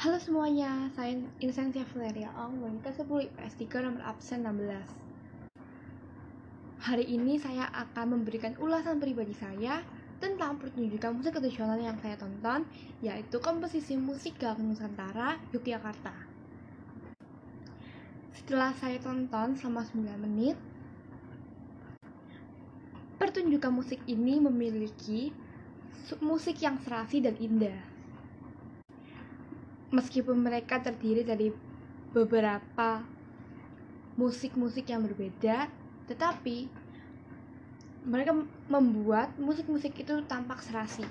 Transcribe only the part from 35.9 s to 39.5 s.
tetapi mereka membuat